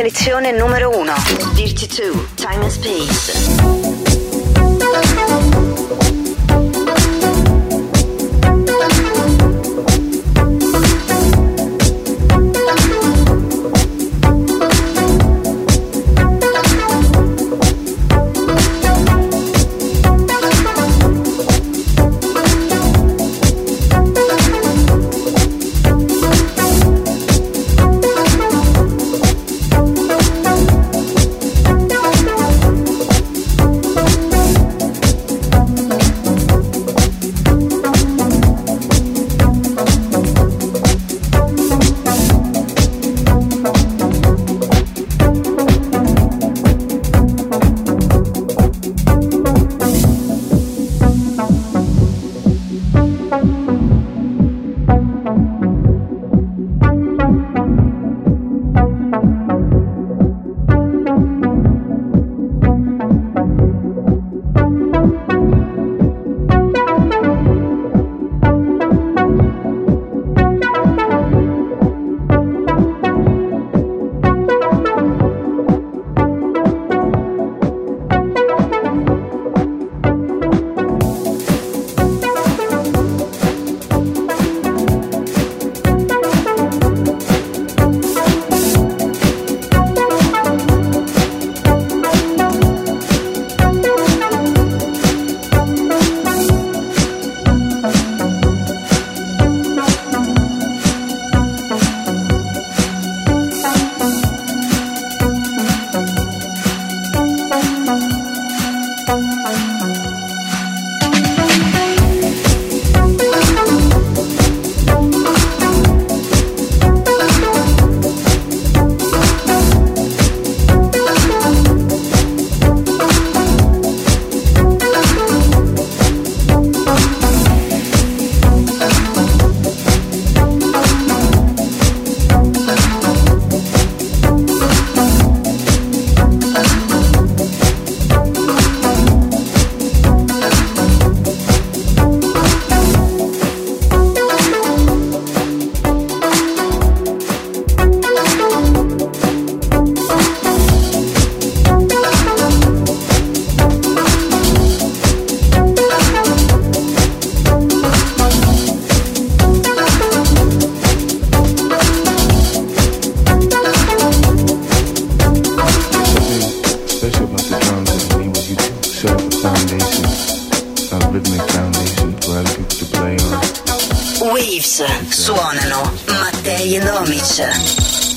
Selezione 0.00 0.50
numero 0.52 0.88
1. 0.88 1.12
Dirty 1.54 1.86
2, 1.86 2.28
Time 2.34 2.62
and 2.62 2.70
Space. 2.70 4.10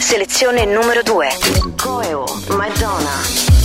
Selezione 0.03 0.65
numero 0.65 1.01
2. 1.01 1.27
Coeo, 1.77 2.25
Madonna. 2.49 3.62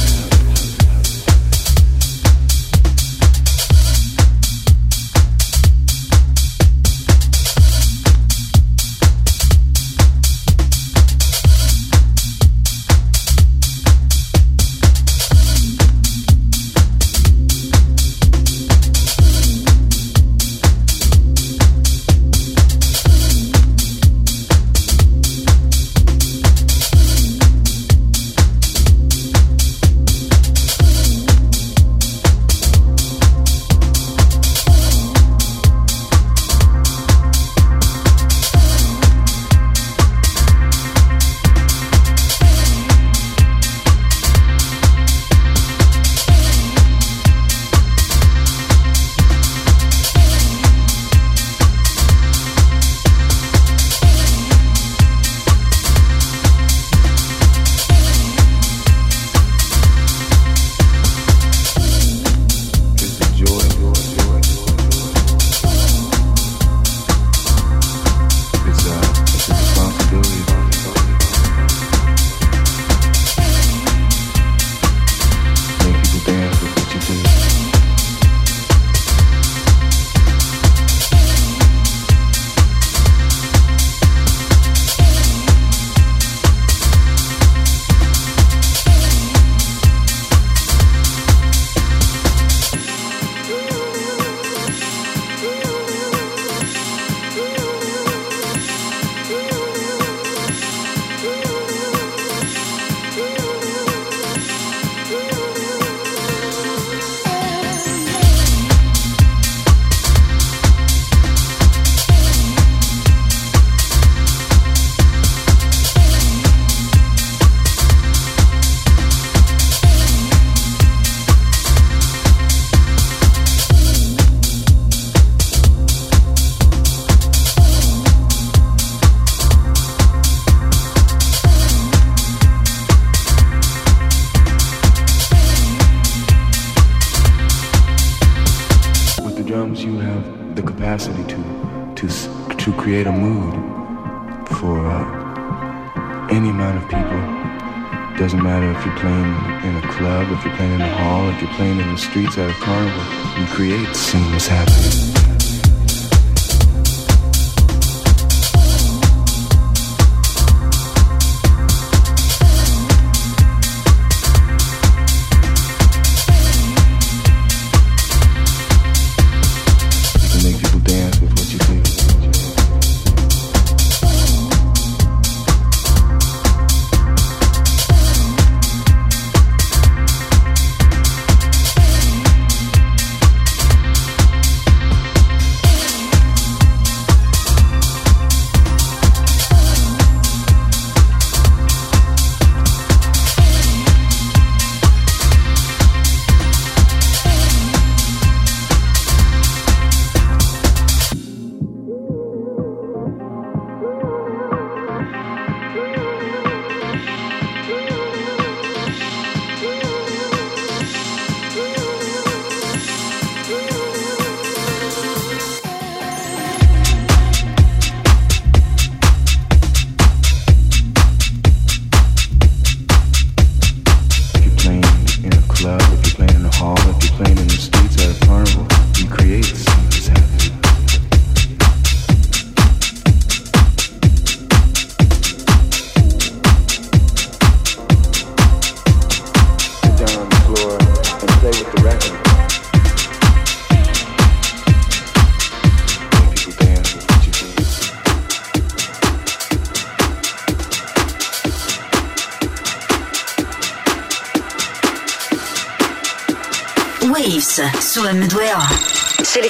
playing 151.59 151.81
in 151.81 151.91
the 151.91 151.99
streets 151.99 152.39
at 152.39 152.49
a 152.49 152.53
carnival. 152.53 153.03
You 153.37 153.45
create, 153.49 153.97
scenes 153.97 154.31
that's 154.31 154.47
happening. 154.47 155.18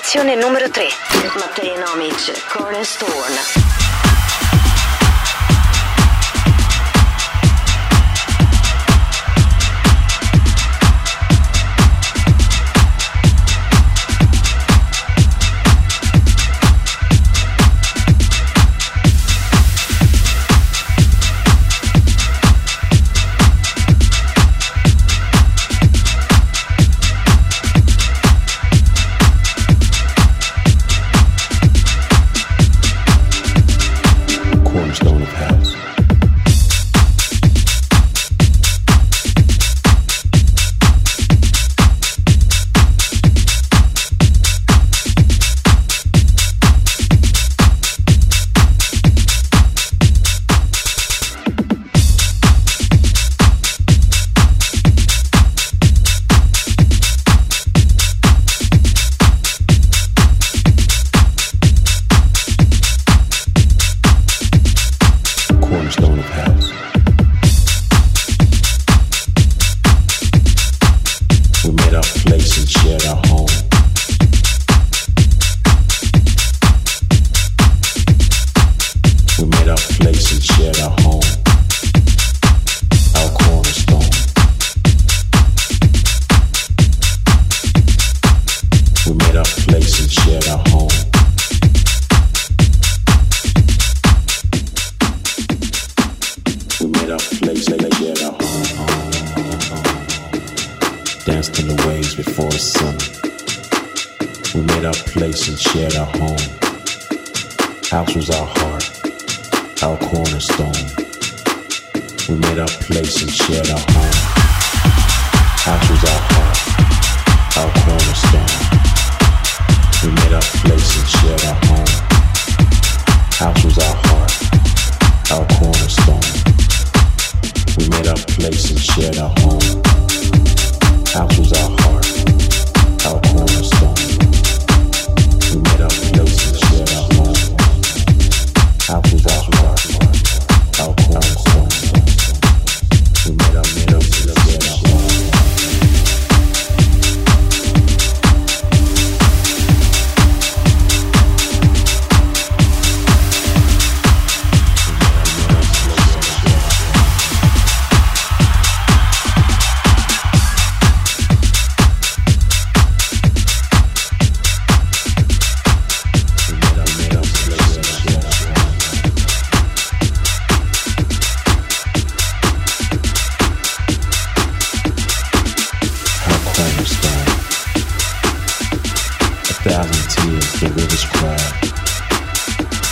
Stazione 0.09 0.37
numero 0.37 0.71
3. 0.71 0.89
Mattei 1.39 1.77
Nomic 1.77 2.33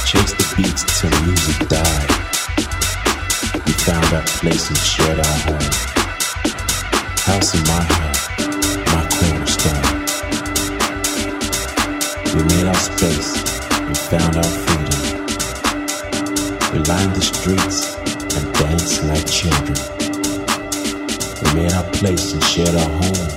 Chase 0.05 0.35
the 0.35 0.55
beats 0.57 0.83
till 0.99 1.15
music 1.23 1.69
died. 1.69 2.11
We 3.65 3.73
found 3.87 4.07
our 4.15 4.23
place 4.23 4.69
and 4.69 4.79
shared 4.79 5.21
our 5.21 5.39
home. 5.47 5.71
House 7.23 7.55
in 7.55 7.63
my 7.71 7.83
heart, 7.87 8.19
my 8.91 9.05
cornerstone. 9.15 9.87
We 12.35 12.43
made 12.51 12.67
our 12.67 12.75
space, 12.75 13.31
we 13.87 13.95
found 14.11 14.35
our 14.35 14.51
freedom. 14.65 15.01
We 16.73 16.79
lined 16.83 17.15
the 17.15 17.23
streets 17.23 17.95
and 18.35 18.55
danced 18.55 19.05
like 19.05 19.27
children. 19.31 19.79
We 21.43 21.49
made 21.63 21.73
our 21.75 21.89
place 21.93 22.33
and 22.33 22.43
shared 22.43 22.75
our 22.75 22.91
home. 22.91 23.31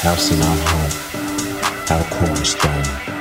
House 0.00 0.32
in 0.32 0.40
our 0.40 0.58
heart, 0.64 0.94
our 1.90 2.04
cornerstone. 2.08 3.19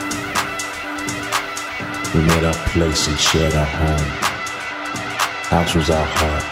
We 2.15 2.21
made 2.21 2.43
our 2.43 2.57
place 2.73 3.07
and 3.07 3.19
shared 3.19 3.53
our 3.53 3.65
home. 3.65 4.09
House 5.53 5.75
was 5.75 5.91
our 5.91 6.07
heart, 6.09 6.45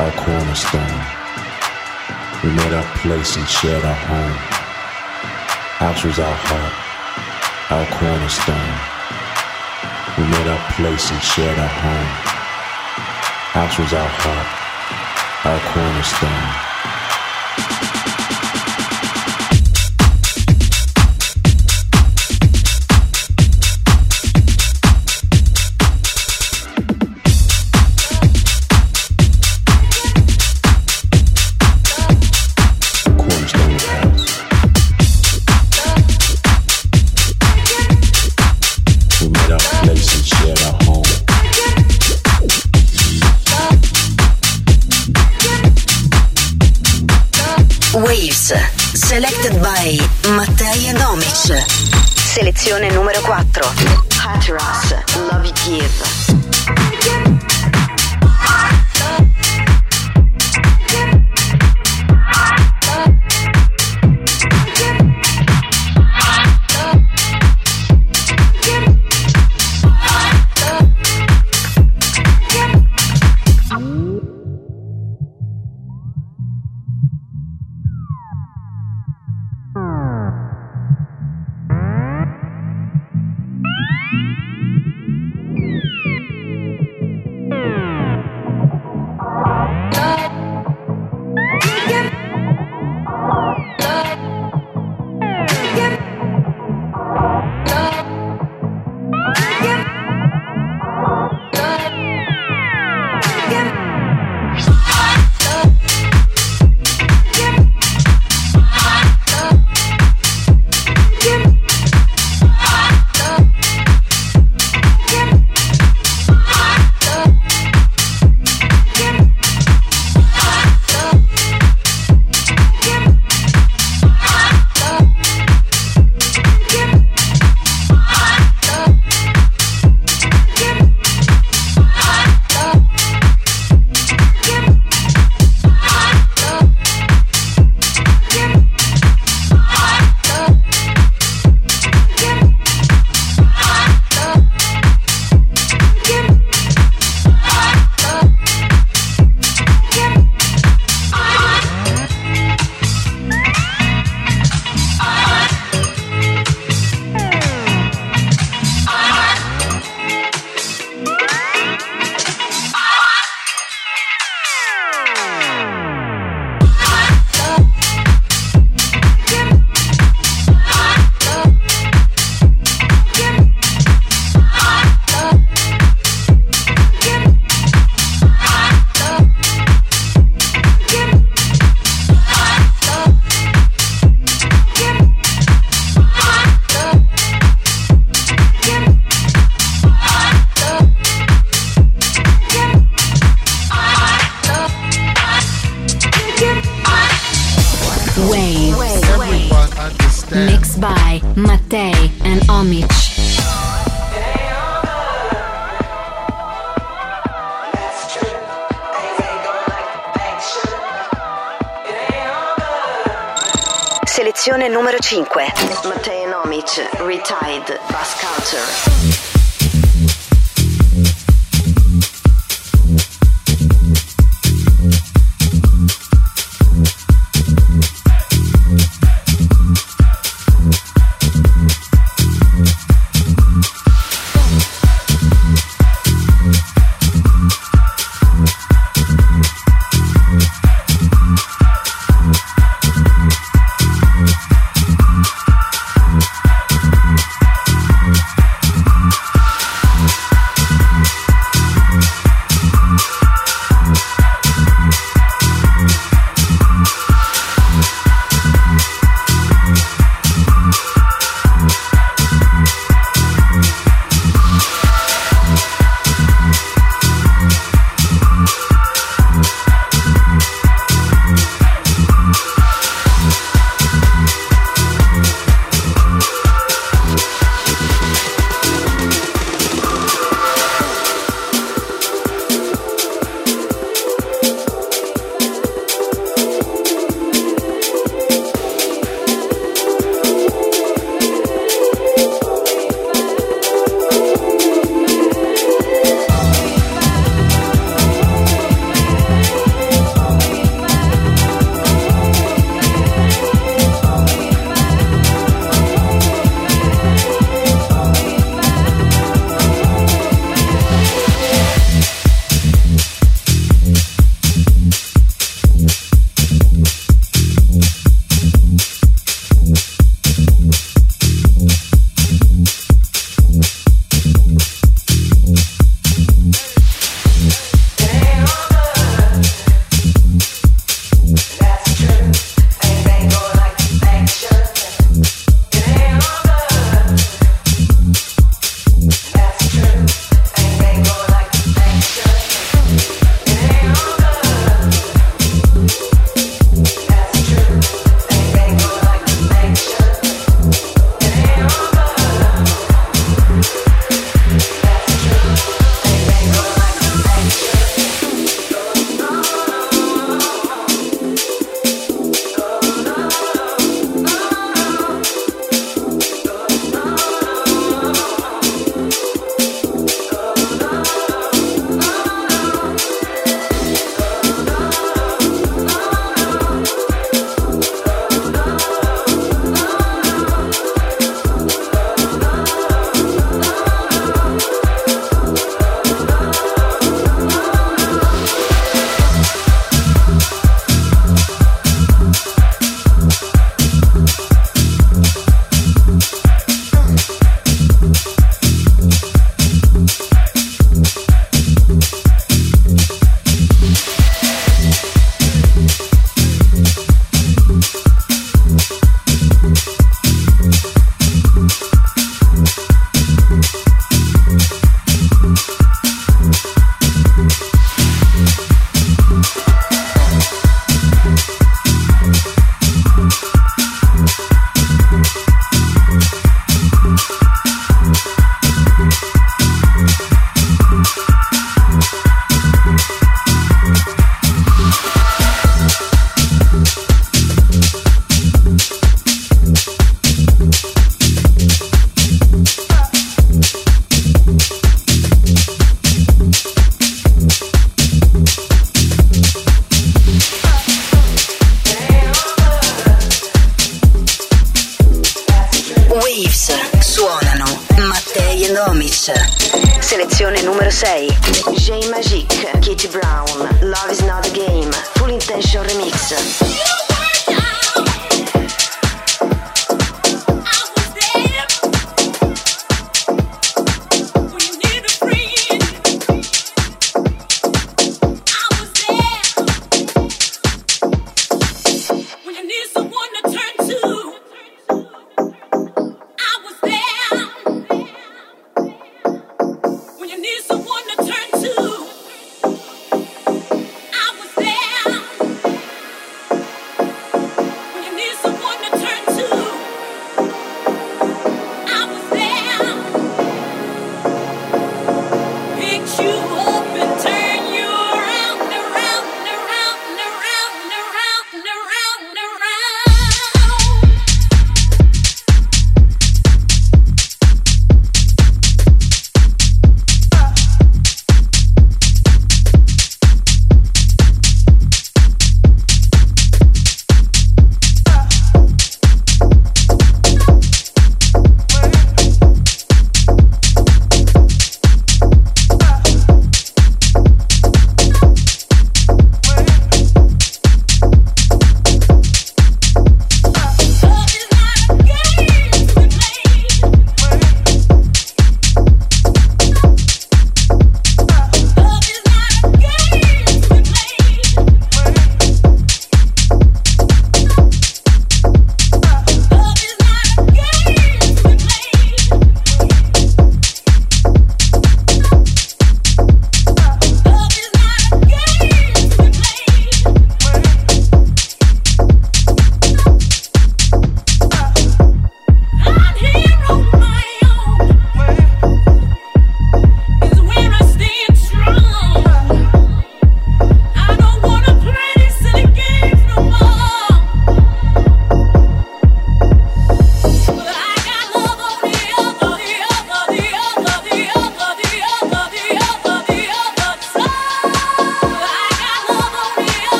our 0.00 0.10
cornerstone. 0.24 1.00
We 2.42 2.48
made 2.56 2.72
our 2.72 2.88
place 2.96 3.36
and 3.36 3.46
shared 3.46 3.84
our 3.84 4.00
home. 4.08 4.36
House 5.84 6.02
was 6.02 6.18
our 6.18 6.38
heart, 6.48 6.74
our 7.76 7.86
cornerstone. 7.92 8.74
We 10.16 10.24
made 10.32 10.48
our 10.48 10.72
place 10.72 11.10
and 11.10 11.20
shared 11.20 11.58
our 11.58 11.74
home. 11.84 12.10
House 13.52 13.78
was 13.78 13.92
our 13.92 14.08
heart, 14.08 14.48
our 15.44 15.60
cornerstone. 15.74 16.73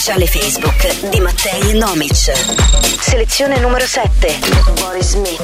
Ufficiale 0.00 0.26
Facebook 0.26 1.10
di 1.10 1.20
Mattei 1.20 1.74
Nomic. 1.74 2.32
Selezione 3.00 3.60
numero 3.60 3.84
7. 3.84 4.38
Boris 4.80 5.10
Smith, 5.10 5.42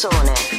Sante 0.00 0.49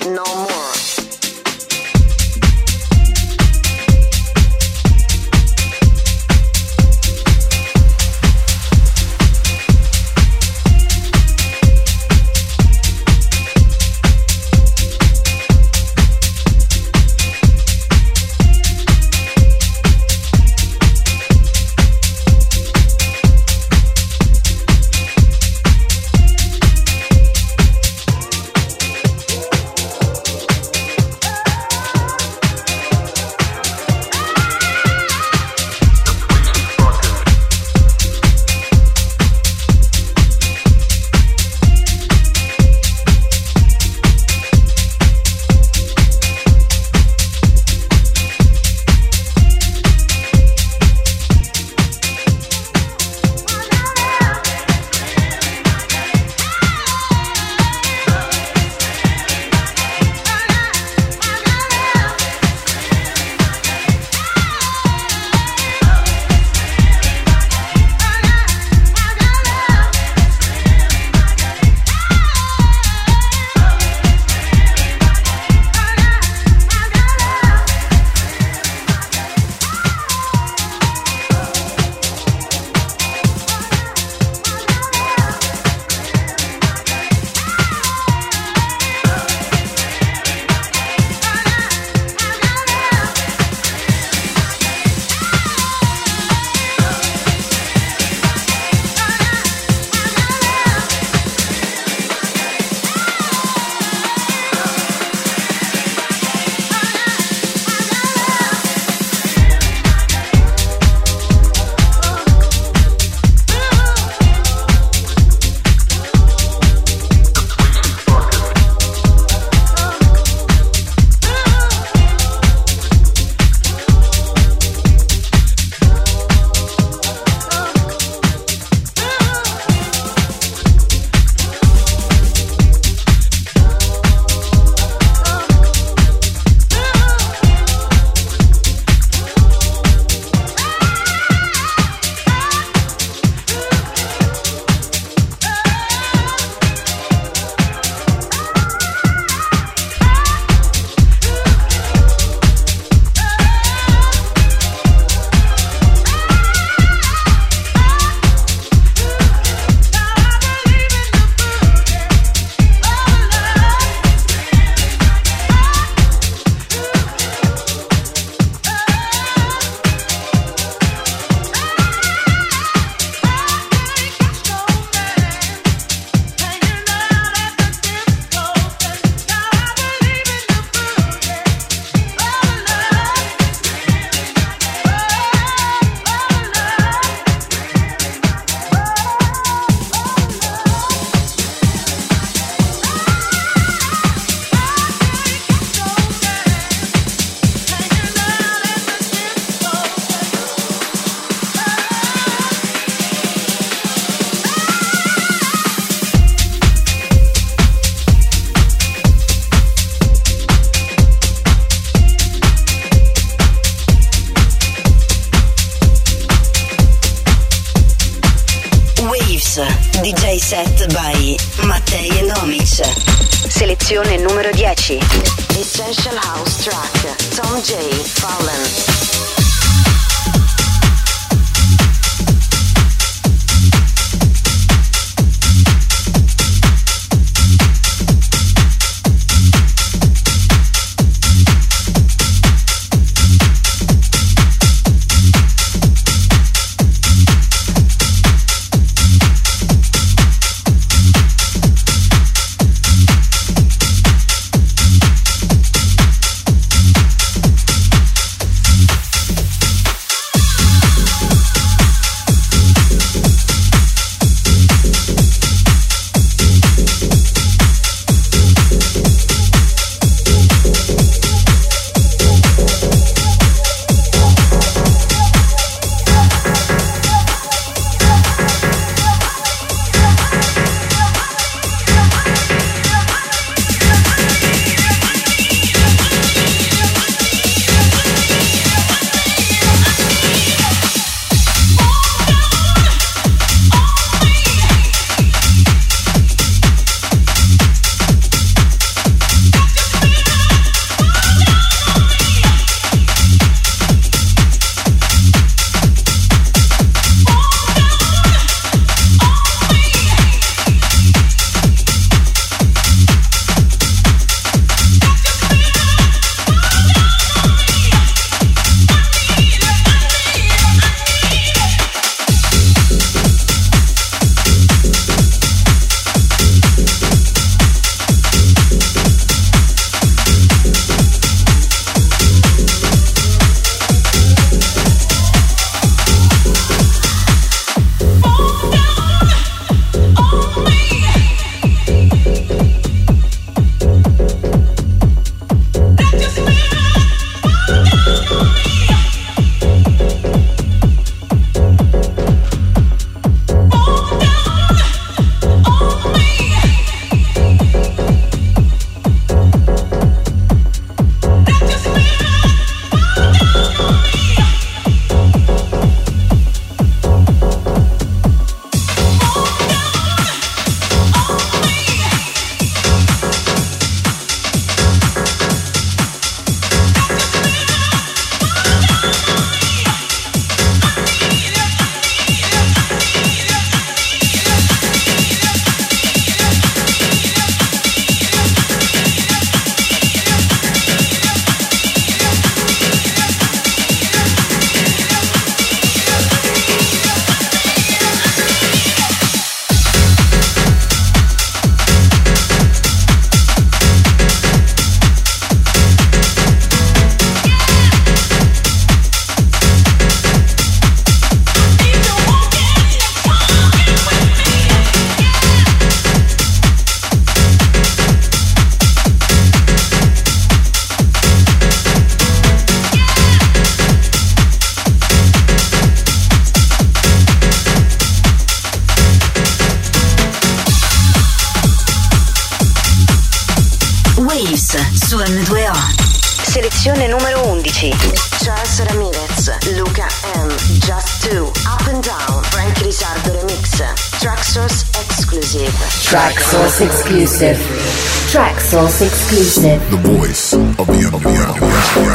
Source 448.72 449.02
exclusive. 449.02 449.82
The 449.92 449.98
voice 449.98 450.54
of 450.54 450.88
the 450.88 451.12
underground. 451.12 451.60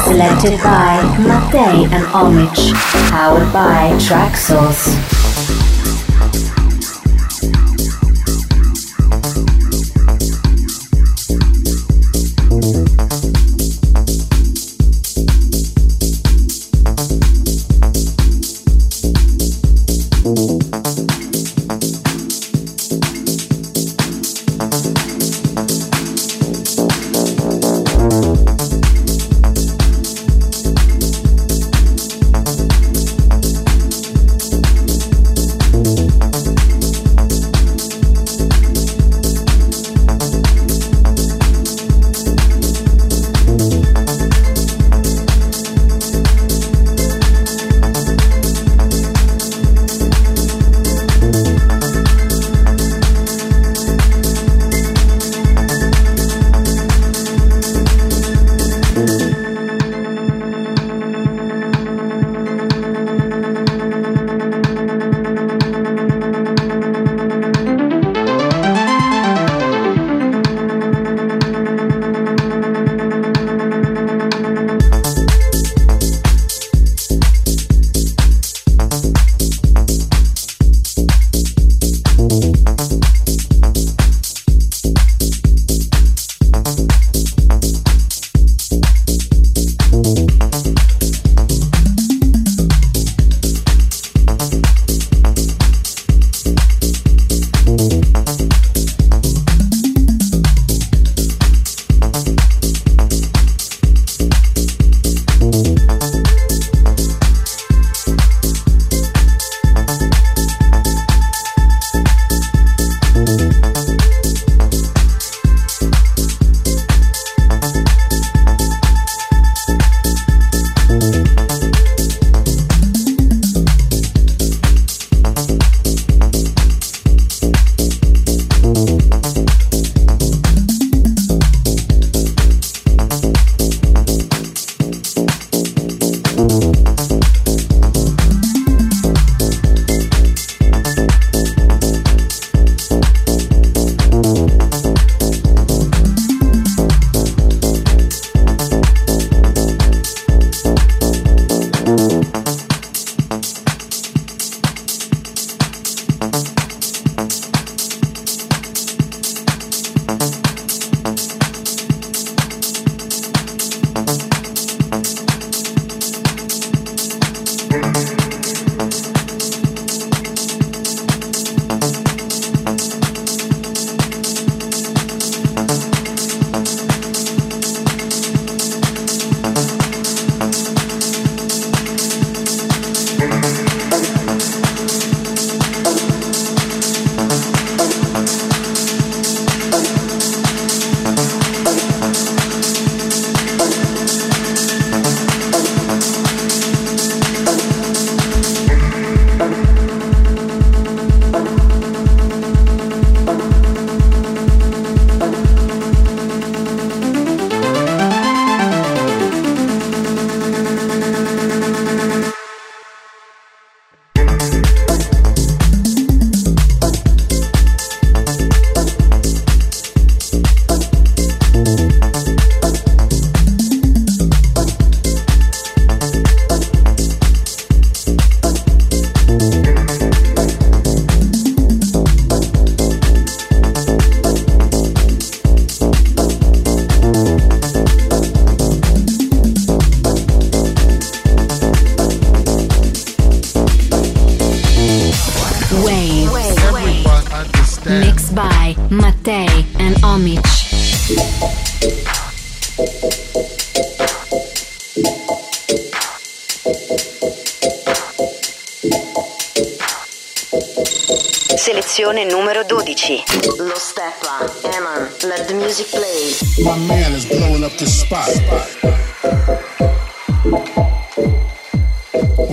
Selected 0.05 0.59
by 0.63 1.03
Mattei 1.19 1.85
and 1.95 2.03
Omich. 2.07 2.73
Powered 3.11 3.53
by 3.53 3.91
Traxsource. 3.99 5.16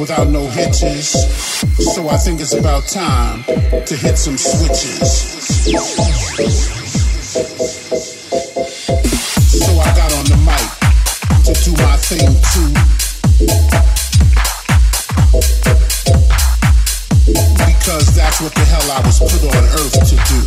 without 0.04 0.28
no 0.28 0.46
hitches. 0.50 1.08
So 1.94 2.10
I 2.10 2.18
think 2.18 2.42
it's 2.42 2.54
about 2.54 2.84
time 2.90 3.42
to 3.86 3.96
hit 3.96 4.18
some 4.18 4.38
switches. 4.38 5.10
So 9.64 9.72
I 9.80 9.96
got 9.96 10.12
on 10.20 10.26
the 10.28 10.36
mic 10.44 10.68
to 11.48 11.54
do 11.64 11.72
my 11.80 11.96
thing 12.04 12.28
too. 12.52 12.72
Because 17.66 18.14
that's 18.14 18.42
what 18.42 18.54
the 18.56 18.66
hell 18.66 18.92
I 18.92 19.00
was 19.08 19.20
put 19.20 19.42
on 19.56 19.64
earth 19.80 20.04
to 20.10 20.16
do. 20.28 20.40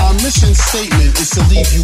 Our 0.00 0.14
mission 0.24 0.54
statement 0.54 1.20
is 1.20 1.28
to 1.36 1.42
leave 1.52 1.70
you 1.74 1.82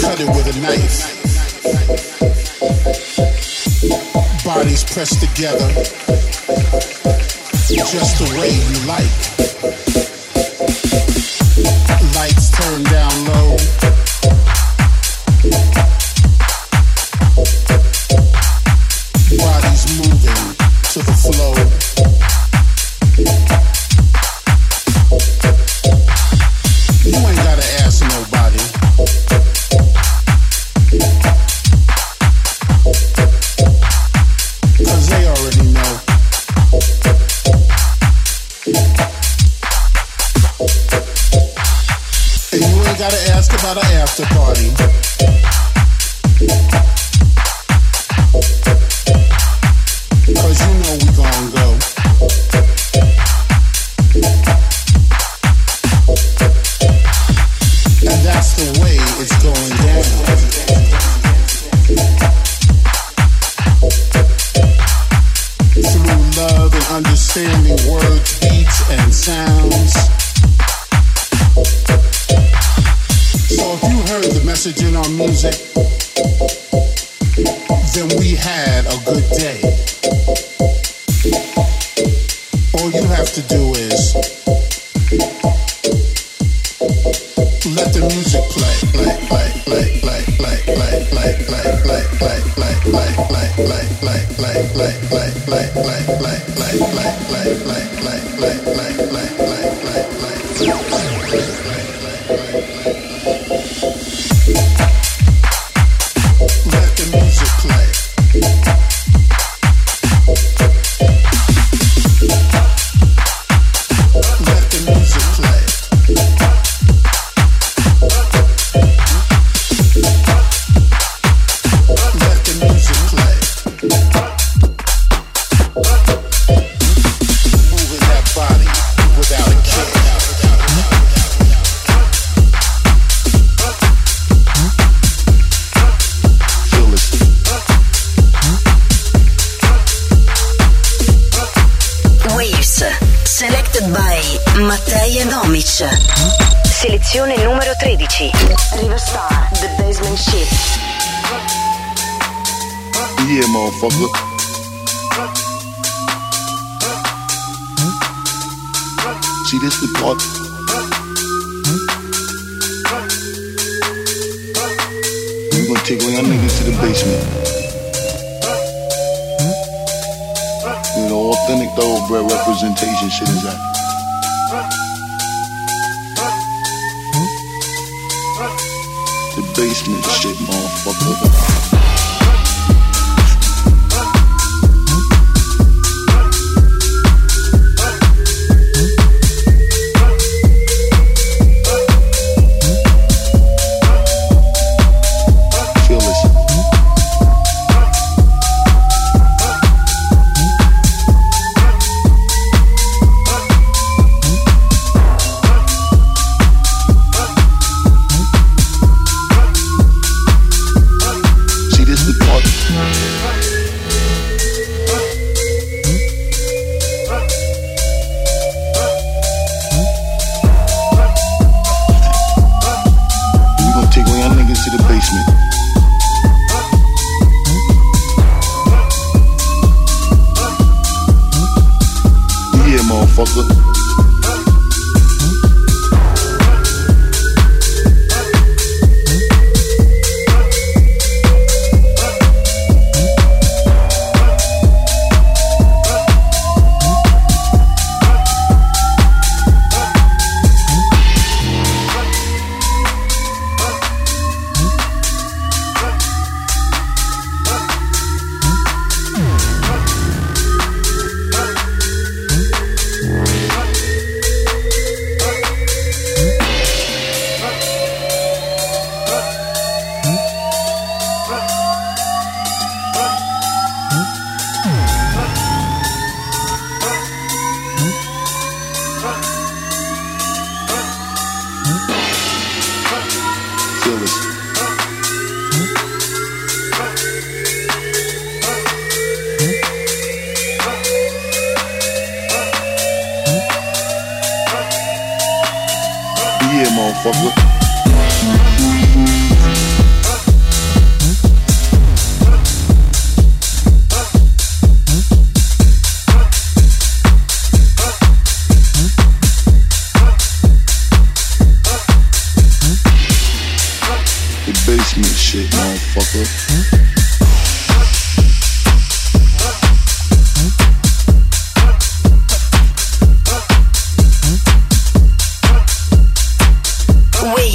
cut 0.00 0.20
it 0.20 0.28
with 0.28 0.46
a 0.46 0.60
knife. 0.60 1.14
Bodies 4.44 4.84
pressed 4.84 5.20
together, 5.20 5.68
just 7.68 8.18
the 8.18 8.24
way 8.38 8.50
you 8.50 8.86
like. 8.86 9.18
Lights 12.14 12.50
turned 12.50 12.86
down. 12.86 12.97
after 44.08 44.24
party. 44.34 45.07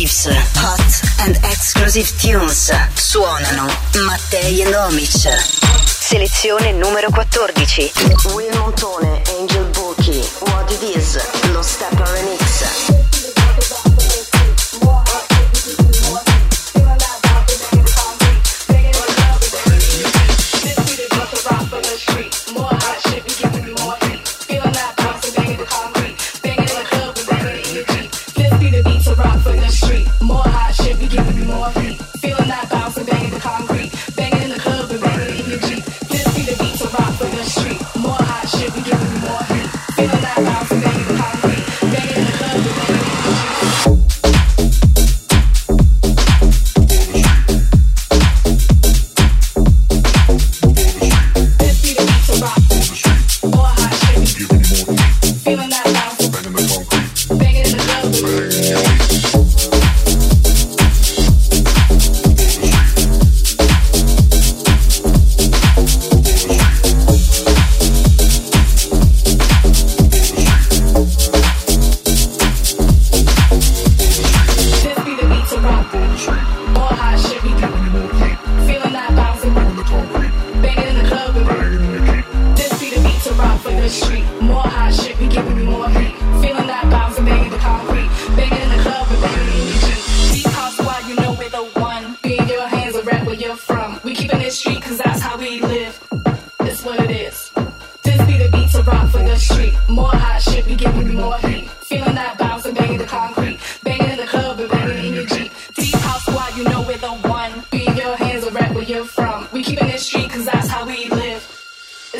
Leaves. 0.04 0.28
Hot 0.56 1.26
and 1.26 1.38
exclusive 1.46 2.12
tunes. 2.20 2.70
Suonano 2.94 3.68
Mattei 4.06 4.62
e 4.62 4.70
Nomic. 4.70 5.30
Selezione 5.86 6.74
numero 6.74 7.10
14. 7.10 7.92
Will 8.34 8.54
Montone, 8.58 9.22
Angel 9.40 9.64
Bookie, 9.70 10.22
What 10.40 10.70
It 10.72 10.98
Is, 10.98 11.18
lo 11.54 11.62
Stepper 11.62 12.08
Remix. 12.10 12.93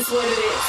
is 0.04 0.12
what 0.12 0.26
it 0.26 0.40
is. 0.40 0.64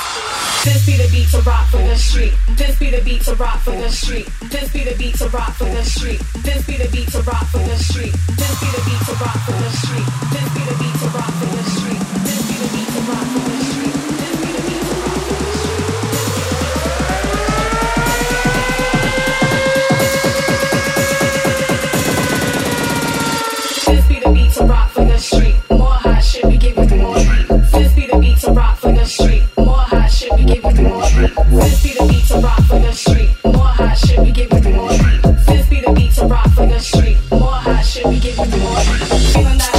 This 0.64 0.86
be 0.86 0.96
the 0.96 1.08
beat 1.10 1.28
to 1.30 1.40
rock 1.42 1.66
for 1.68 1.78
the 1.78 1.96
street. 1.96 2.34
This 2.56 2.78
be 2.78 2.90
the 2.90 3.02
beat 3.02 3.22
to 3.22 3.34
rock 3.34 3.60
for 3.60 3.72
the 3.72 3.90
street. 3.90 4.28
This 4.42 4.72
be 4.72 4.84
the 4.84 4.94
beat 4.96 5.16
to 5.18 5.28
rock 5.28 5.54
for 5.54 5.64
the 5.64 5.82
street. 5.84 6.20
This 6.42 6.66
be 6.66 6.76
the 6.76 6.88
beat 6.90 7.08
to 7.10 7.20
rock 7.22 7.46
for 7.50 7.58
the 7.58 7.76
street. 7.78 8.12
This 8.38 8.54
be 8.60 8.68
the 8.76 8.82
beat 8.86 9.02
to 9.06 9.14
rock 9.22 9.38
for 9.46 9.52
the 9.52 9.70
street. 9.82 10.06
This 10.34 10.48
be 10.54 10.62
the 10.70 10.76
beat 10.78 10.96
to 11.02 11.08
rock 11.10 11.32
for 11.34 11.46
the 11.50 11.62
street. 11.74 12.00
This 12.24 12.42
be 12.46 12.54
the 12.62 12.68
beat 12.74 12.88
to 12.94 13.00
rock 13.10 13.26
for 13.34 13.42
the 13.50 13.58
street. 13.64 13.94
This 14.20 14.34
be 14.38 14.50
the 24.20 24.30
beat 24.30 24.52
to 24.52 24.64
Rock 24.64 24.90
for 24.90 25.04
the 25.04 25.18
street. 25.18 25.63
Feeling 39.32 39.58
that 39.58 39.73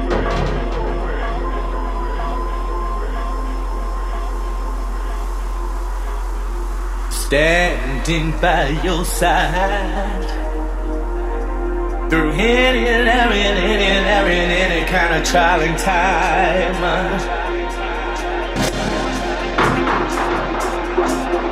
Standing 7.12 8.32
by 8.40 8.70
your 8.82 9.04
side 9.04 10.24
through 12.10 12.32
any 12.32 12.88
and 12.88 13.10
every 13.10 13.42
and 13.42 13.60
any 13.60 13.84
and 13.84 14.08
every 14.08 14.36
and 14.36 14.52
any 14.54 14.86
kind 14.88 15.16
of 15.16 15.28
trial 15.28 15.60
and 15.60 15.78
time. 15.78 16.76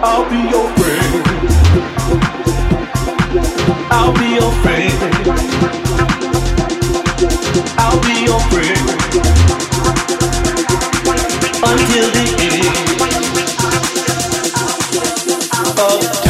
I'll 0.05 0.29
be 0.29 0.39
your 0.55 0.69
friend. 0.77 1.13
I'll 3.91 4.13
be 4.13 4.35
your 4.35 4.51
friend. 4.63 5.86
Until 11.63 12.05
the 12.11 12.25
end 12.39 12.65
of 15.79 16.26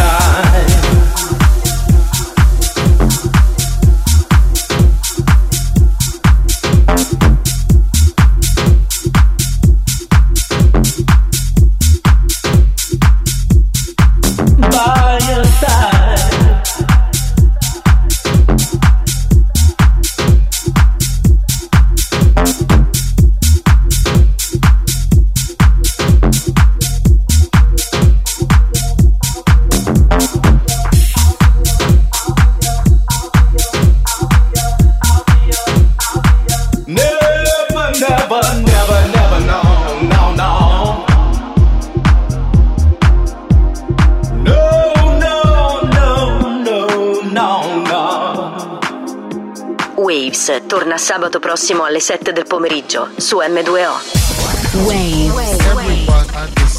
sabato 51.28 51.40
prossimo 51.40 51.84
alle 51.84 52.00
7 52.00 52.32
del 52.32 52.46
pomeriggio 52.48 53.10
su 53.18 53.38
M2O. 53.38 54.86
Wave, 54.86 55.30
wave, 55.30 56.06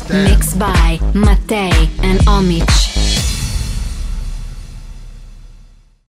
Mixed 0.08 0.56
by 0.56 0.98
Mattei 1.12 1.90
and 2.00 2.20
Omich. 2.26 2.97